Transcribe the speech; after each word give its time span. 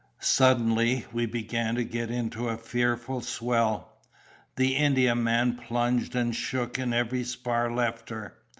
"Suddenly, 0.19 1.05
we 1.13 1.27
began 1.27 1.75
to 1.75 1.83
get 1.83 2.09
into 2.09 2.49
a 2.49 2.57
fearful 2.57 3.21
swell—the 3.21 4.73
Indiaman 4.75 5.57
plunged 5.57 6.15
and 6.15 6.35
shook 6.35 6.79
in 6.79 6.91
every 6.91 7.23
spar 7.23 7.71
left 7.71 8.09
her. 8.09 8.33